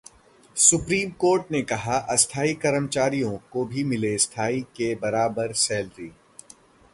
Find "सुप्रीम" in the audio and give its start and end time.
0.55-1.09